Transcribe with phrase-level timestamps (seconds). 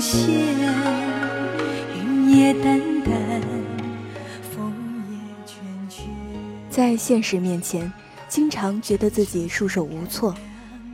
[0.00, 0.28] 限，
[1.94, 3.40] 云也淡淡，
[4.50, 4.72] 风
[5.10, 5.52] 也倦
[5.90, 6.00] 倦。
[6.70, 7.92] 在现实面前，
[8.28, 10.34] 经常觉得自己束手无措，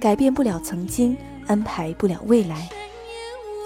[0.01, 2.69] 改变不了曾经，安排不了未来。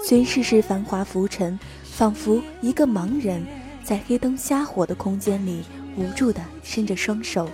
[0.05, 3.43] 随世事繁华浮沉，仿佛一个盲人
[3.83, 5.63] 在黑灯瞎火的空间里
[5.95, 7.49] 无助地伸着双手，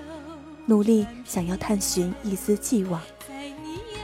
[0.66, 3.02] 努力想要探寻一丝寄望。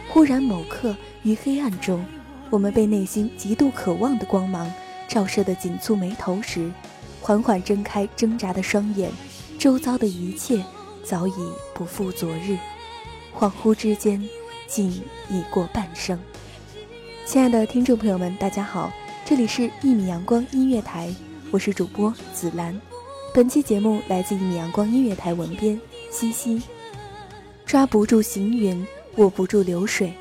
[0.09, 2.05] 忽然某刻，于黑暗中，
[2.49, 4.71] 我们被内心极度渴望的光芒
[5.07, 6.71] 照射得紧蹙眉头时，
[7.19, 9.11] 缓缓睁开挣扎的双眼，
[9.57, 10.63] 周遭的一切
[11.03, 11.33] 早已
[11.73, 12.57] 不复昨日，
[13.37, 14.21] 恍惚之间，
[14.67, 14.89] 竟
[15.29, 16.19] 已过半生。
[17.25, 18.91] 亲爱的听众朋友们，大家好，
[19.25, 21.09] 这里是一米阳光音乐台，
[21.51, 22.79] 我是主播紫兰。
[23.33, 25.79] 本期节目来自一米阳光音乐台文编
[26.11, 26.61] 西西。
[27.65, 30.13] 抓不住行云，握不住流水，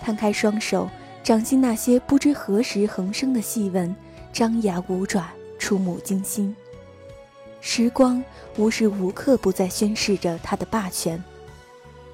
[0.00, 0.88] 摊开双手，
[1.26, 3.92] 掌心那些不知何时横生的细纹，
[4.32, 5.28] 张牙舞爪，
[5.58, 6.54] 触目惊心。
[7.60, 8.22] 时光
[8.56, 11.20] 无时无刻不在宣示着它的霸权，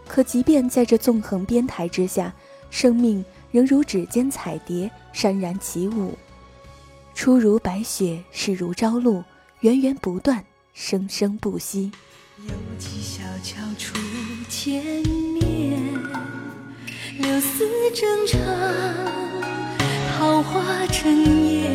[0.08, 2.32] 可即便在这纵横边台之下，
[2.70, 6.16] 生命仍如指尖彩蝶，潸然起舞。
[7.14, 9.22] 初如白雪，逝如朝露，
[9.60, 11.92] 源源不断，生生不息。
[12.38, 13.94] 有几小桥初
[14.48, 14.82] 见
[15.34, 15.78] 面，
[17.18, 18.40] 柳丝正长，
[20.18, 21.70] 桃花争艳。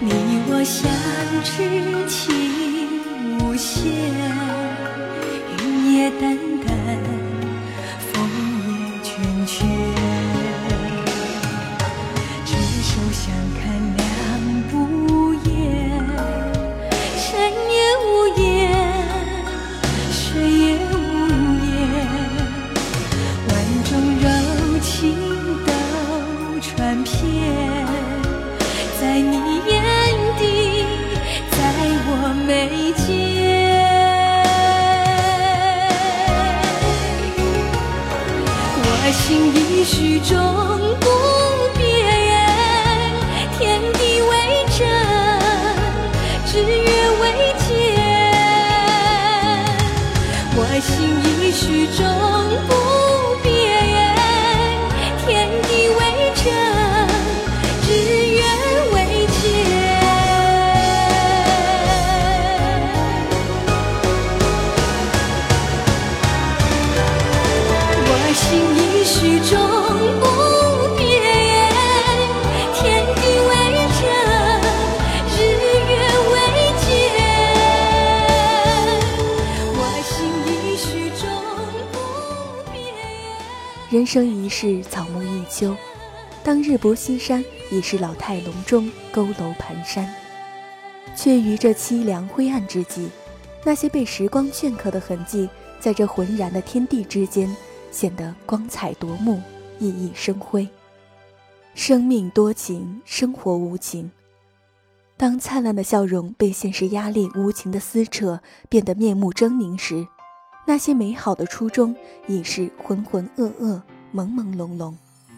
[0.00, 0.10] 你
[0.48, 0.90] 我相
[1.44, 2.27] 知情
[40.20, 40.77] 中
[84.08, 85.76] 生一世，草木一秋。
[86.42, 90.08] 当日薄西山已是老态龙钟，佝偻蹒跚，
[91.14, 93.10] 却于这凄凉灰暗之际，
[93.64, 95.46] 那些被时光镌刻的痕迹，
[95.78, 97.54] 在这浑然的天地之间，
[97.90, 99.42] 显得光彩夺目，
[99.78, 100.66] 熠熠生辉。
[101.74, 104.10] 生命多情，生活无情。
[105.18, 108.40] 当灿烂的笑容被现实压力无情的撕扯，
[108.70, 110.08] 变得面目狰狞时，
[110.66, 111.94] 那些美好的初衷
[112.26, 113.82] 已是浑浑噩噩、
[114.14, 114.94] 朦朦胧胧。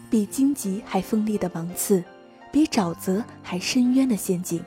[0.09, 2.03] 比荆棘还锋利的芒刺，
[2.51, 4.61] 比沼泽还深渊的陷阱。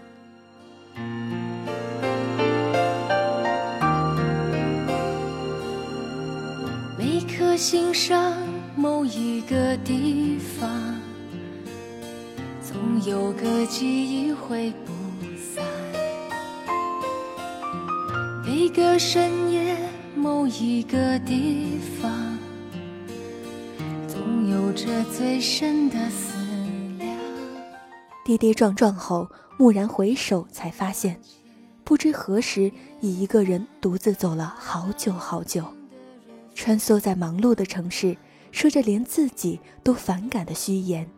[6.97, 8.33] 每颗心上
[8.75, 10.99] 某一个地方，
[12.63, 12.75] 总
[13.05, 14.93] 有个记忆挥不
[15.37, 15.63] 散。
[18.47, 19.77] 每个深夜
[20.17, 22.24] 某一个地方。
[24.85, 26.35] 着最深的思
[26.99, 27.17] 量。
[28.23, 29.27] 跌跌撞撞后，
[29.59, 31.19] 蓦然回首，才发现，
[31.85, 32.71] 不知何时
[33.01, 35.65] 已一个人独自走了好久好久，
[36.55, 38.15] 穿梭在忙碌的城市，
[38.53, 41.09] 说着连自己都反感的虚言。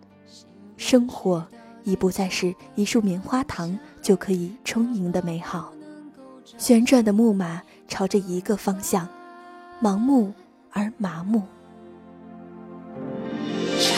[0.76, 1.44] 生活
[1.82, 5.72] 已不再是一束棉花糖就可以充盈的美好。
[6.56, 9.08] 旋转的木马朝着一个方向，
[9.82, 10.32] 盲目
[10.70, 11.42] 而麻木。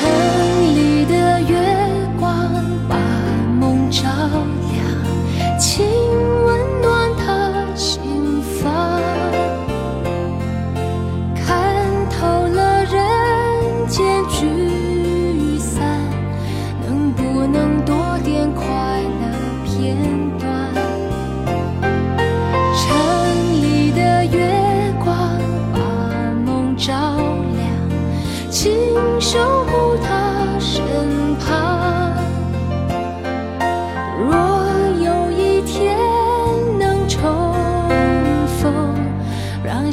[0.01, 1.78] 城里的月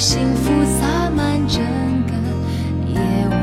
[0.07, 1.63] 幸福洒满整
[2.05, 2.13] 个
[2.87, 3.41] 夜晚。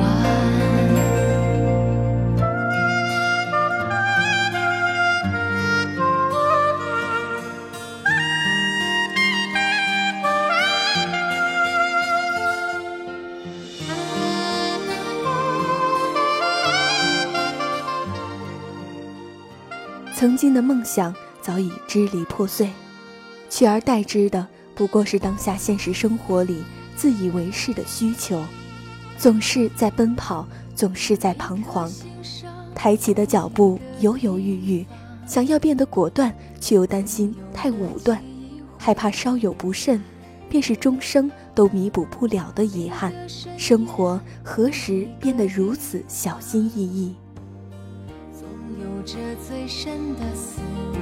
[20.15, 22.71] 曾经的梦想早已支离破碎，
[23.51, 24.47] 取而代之的。
[24.75, 26.63] 不过是当下现实生活里
[26.97, 28.43] 自以为是的需求，
[29.19, 31.91] 总是在奔跑，总是在彷徨，
[32.75, 34.87] 抬起的脚步犹犹豫豫，
[35.27, 38.23] 想要变得果断，却又担心太武断，
[38.79, 40.03] 害怕稍有不慎，
[40.49, 43.13] 便是终生都弥补不了的遗憾。
[43.59, 47.15] 生活何时变得如此小心翼翼？
[48.33, 48.49] 总
[48.81, 49.17] 有着
[49.47, 50.61] 最深的思
[50.93, 51.02] 念。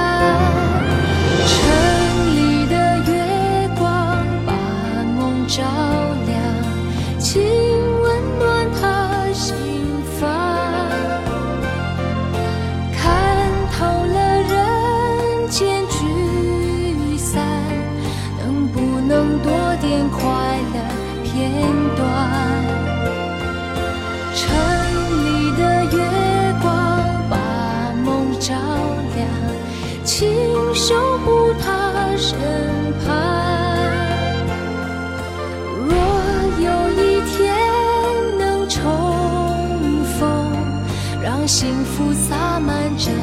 [41.53, 43.13] 幸福洒满整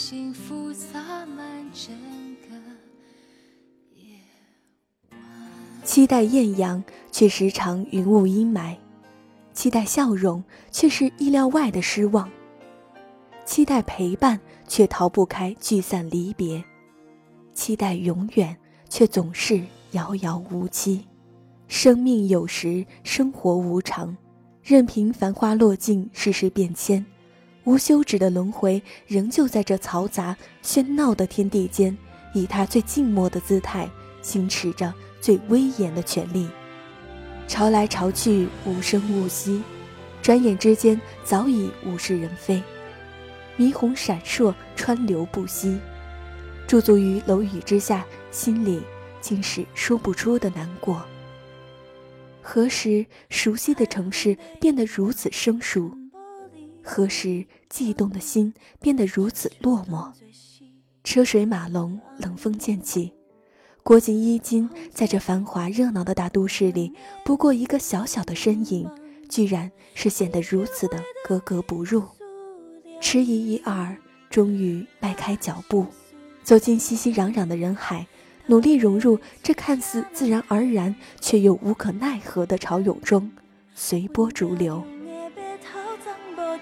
[0.00, 1.92] 幸福洒满整
[2.48, 2.54] 个
[3.96, 4.14] 夜
[5.10, 5.18] 晚
[5.82, 8.76] 期待艳阳却时常云雾阴霾
[9.52, 12.30] 期待笑容却是意料外的失望
[13.44, 14.38] 期待陪伴
[14.68, 16.62] 却逃不开聚散离别
[17.52, 18.56] 期待永远
[18.88, 21.04] 却总是遥遥无期。
[21.66, 24.16] 生命有时生活无常
[24.62, 27.04] 任凭繁花落尽世事变迁
[27.68, 30.34] 无休止的轮回，仍旧在这嘈杂
[30.64, 31.94] 喧闹的天地间，
[32.32, 33.86] 以他最静默的姿态，
[34.22, 36.48] 行持着最威严的权利。
[37.46, 39.62] 潮来潮去，无声无息，
[40.22, 42.62] 转眼之间，早已物是人非。
[43.58, 45.78] 霓虹闪烁，川流不息，
[46.66, 48.80] 驻足于楼宇之下，心里
[49.20, 51.04] 竟是说不出的难过。
[52.40, 55.97] 何时，熟悉的城市变得如此生疏？
[56.82, 60.12] 何时，悸动的心变得如此落寞？
[61.04, 63.12] 车水马龙，冷风渐起，
[63.82, 66.92] 裹紧衣襟，在这繁华热闹的大都市里，
[67.24, 68.88] 不过一个小小的身影，
[69.28, 72.02] 居然是显得如此的格格不入。
[73.00, 73.96] 迟疑一二，
[74.28, 75.86] 终于迈开脚步，
[76.42, 78.06] 走进熙熙攘攘的人海，
[78.46, 83.30] 努力融入这看似自然而然却又无可奈何的潮涌中，
[83.74, 84.84] 随波逐流。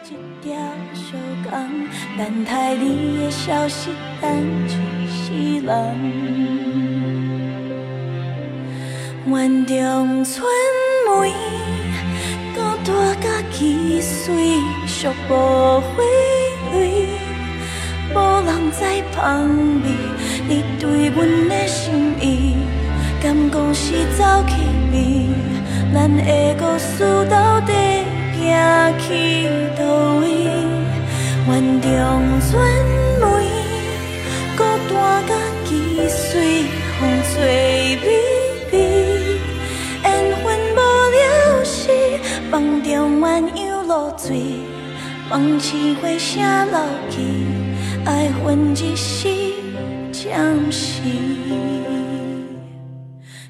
[0.08, 0.54] 一条
[0.94, 1.16] 小
[1.50, 1.68] 江，
[2.16, 4.30] 等待你的消息，等
[4.68, 5.72] 一世人。
[9.26, 10.46] 园中春
[11.08, 11.32] 梅，
[12.54, 14.32] 孤单甲几岁，
[14.86, 15.84] 寂无花
[16.72, 17.08] 蕊，
[18.14, 19.48] 无人在旁
[19.82, 19.92] 边。
[20.48, 22.54] 你对阮的心意，
[23.20, 24.54] 敢讲是走去
[24.92, 25.26] 味？
[25.92, 27.72] 咱的故事到底？
[28.38, 29.08] 行去
[29.78, 29.84] 倒
[30.20, 30.26] 位？
[31.48, 31.90] 园中
[32.40, 32.52] 春
[33.20, 33.24] 梅，
[34.56, 34.60] 孤
[34.92, 34.94] 单
[35.26, 35.30] 甲
[35.64, 36.64] 几岁，
[36.98, 37.02] 风
[37.32, 37.34] 吹，
[42.50, 44.60] 梦中鸳鸯落水，
[45.28, 46.78] 梦醒花声留
[47.10, 47.20] 去，
[48.06, 49.28] 爱恨一时
[50.10, 51.02] 暂时，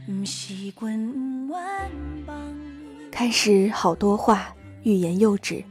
[0.07, 1.49] 不是阮愿
[2.27, 2.37] 望。
[3.13, 4.56] 开始好多话。
[4.87, 5.65] 欲言又止，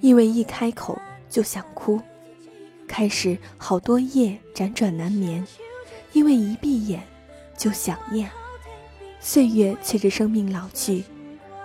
[0.00, 0.96] 因为一开口
[1.28, 1.98] 就想哭；
[2.86, 5.44] 开始好多夜辗转难眠，
[6.12, 7.02] 因为一闭眼
[7.58, 8.30] 就想念。
[9.18, 11.02] 岁月随着生命老去，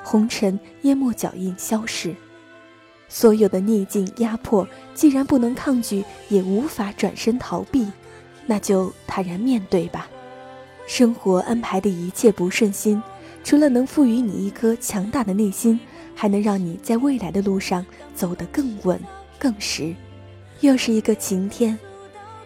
[0.03, 2.15] 红尘淹没脚印消逝。
[3.07, 7.85] 所有的逆境压迫，既然不能抗拒，也无法转身逃避，
[8.47, 10.09] 那就坦然面对吧。
[10.87, 12.99] 生活安排的一切不顺心，
[13.43, 15.79] 除了能赋予你一颗强大的内心。
[16.19, 18.99] 还能让你在未来的路上走得更稳、
[19.37, 19.93] 更实。
[20.61, 21.77] 又是一个晴天，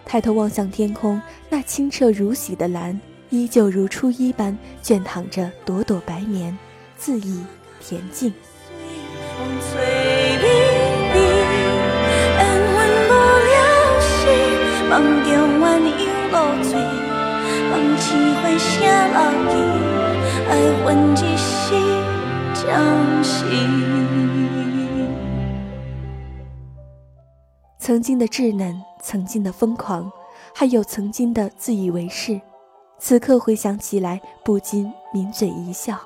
[0.04, 3.00] 抬头望向天空，那清澈如洗的蓝，
[3.30, 6.58] 依旧如初一般卷躺着朵朵白棉，
[7.00, 7.46] 恣意
[7.82, 8.34] 恬静。
[22.62, 23.58] 相信
[27.80, 30.12] 曾经的稚嫩，曾经的疯狂，
[30.54, 32.40] 还有曾经的自以为是，
[33.00, 35.98] 此刻回想起来，不禁抿嘴一笑。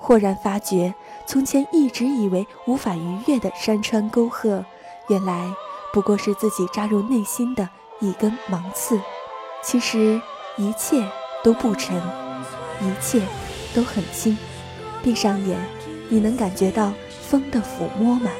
[0.00, 0.92] 豁然发觉，
[1.24, 4.64] 从前一直以为无法逾越的山川沟壑，
[5.08, 5.48] 原来
[5.92, 7.68] 不过是自己扎入内心的
[8.00, 9.00] 一根芒刺。
[9.62, 10.20] 其实
[10.56, 11.08] 一切
[11.44, 11.96] 都不沉，
[12.80, 13.22] 一切
[13.72, 14.36] 都很轻。
[15.02, 15.75] 闭上眼。
[16.08, 16.92] 你能感觉到
[17.28, 18.30] 风的抚摸吗？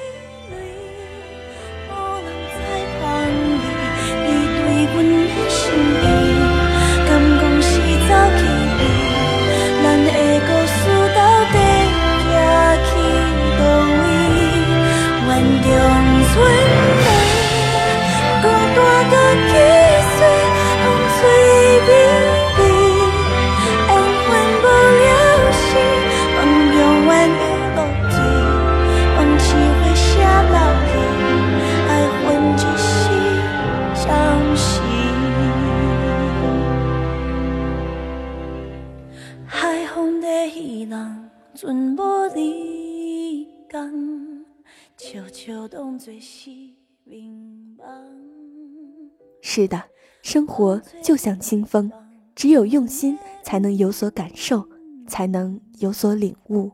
[49.40, 49.82] 是的，
[50.22, 51.90] 生活就像清风，
[52.34, 54.68] 只有用心才能有所感受，
[55.08, 56.70] 才能有所领悟。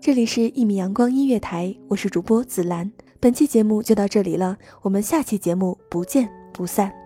[0.00, 2.90] 这里是一米阳光音乐台，我是主播紫兰。
[3.20, 7.05] 本期节目就到这里了，我们下期节目不见不散。